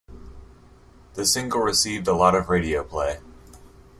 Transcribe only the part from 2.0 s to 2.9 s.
a lot of radio